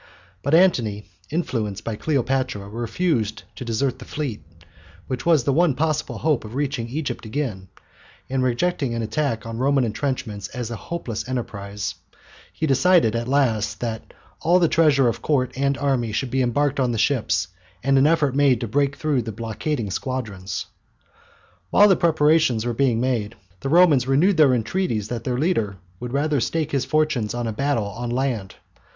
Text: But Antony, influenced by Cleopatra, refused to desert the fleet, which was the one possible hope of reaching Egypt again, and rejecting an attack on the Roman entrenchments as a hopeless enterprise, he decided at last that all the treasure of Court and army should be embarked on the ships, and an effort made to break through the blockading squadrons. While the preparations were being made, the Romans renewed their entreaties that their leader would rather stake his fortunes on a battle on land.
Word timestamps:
But 0.41 0.55
Antony, 0.55 1.05
influenced 1.29 1.83
by 1.83 1.95
Cleopatra, 1.95 2.67
refused 2.69 3.43
to 3.55 3.63
desert 3.63 3.99
the 3.99 4.05
fleet, 4.05 4.43
which 5.05 5.27
was 5.27 5.43
the 5.43 5.53
one 5.53 5.75
possible 5.75 6.17
hope 6.17 6.43
of 6.43 6.55
reaching 6.55 6.87
Egypt 6.89 7.23
again, 7.23 7.67
and 8.27 8.41
rejecting 8.41 8.95
an 8.95 9.03
attack 9.03 9.45
on 9.45 9.57
the 9.57 9.63
Roman 9.63 9.83
entrenchments 9.85 10.47
as 10.55 10.71
a 10.71 10.75
hopeless 10.75 11.29
enterprise, 11.29 11.93
he 12.51 12.65
decided 12.65 13.15
at 13.15 13.27
last 13.27 13.79
that 13.81 14.11
all 14.39 14.57
the 14.57 14.67
treasure 14.67 15.07
of 15.07 15.21
Court 15.21 15.51
and 15.55 15.77
army 15.77 16.11
should 16.11 16.31
be 16.31 16.41
embarked 16.41 16.79
on 16.79 16.93
the 16.93 16.97
ships, 16.97 17.49
and 17.83 17.95
an 17.99 18.07
effort 18.07 18.33
made 18.35 18.59
to 18.61 18.67
break 18.67 18.95
through 18.95 19.21
the 19.21 19.31
blockading 19.31 19.91
squadrons. 19.91 20.65
While 21.69 21.87
the 21.89 21.95
preparations 21.95 22.65
were 22.65 22.73
being 22.73 22.99
made, 22.99 23.35
the 23.59 23.69
Romans 23.69 24.07
renewed 24.07 24.37
their 24.37 24.55
entreaties 24.55 25.09
that 25.09 25.25
their 25.25 25.37
leader 25.37 25.77
would 25.99 26.11
rather 26.11 26.39
stake 26.39 26.71
his 26.71 26.85
fortunes 26.85 27.35
on 27.35 27.45
a 27.45 27.53
battle 27.53 27.85
on 27.85 28.09
land. 28.09 28.55